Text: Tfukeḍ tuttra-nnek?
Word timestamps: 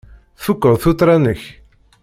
Tfukeḍ 0.37 0.75
tuttra-nnek? 0.81 1.41